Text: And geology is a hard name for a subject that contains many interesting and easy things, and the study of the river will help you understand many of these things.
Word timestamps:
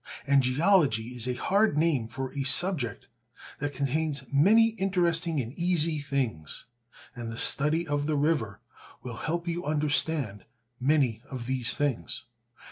And 0.25 0.41
geology 0.41 1.09
is 1.09 1.27
a 1.27 1.35
hard 1.35 1.77
name 1.77 2.07
for 2.07 2.33
a 2.33 2.41
subject 2.43 3.07
that 3.59 3.71
contains 3.75 4.23
many 4.33 4.69
interesting 4.69 5.39
and 5.39 5.53
easy 5.59 5.99
things, 5.99 6.65
and 7.13 7.31
the 7.31 7.37
study 7.37 7.87
of 7.87 8.07
the 8.07 8.17
river 8.17 8.61
will 9.03 9.17
help 9.17 9.47
you 9.47 9.63
understand 9.63 10.45
many 10.79 11.21
of 11.29 11.45
these 11.45 11.75
things. 11.75 12.23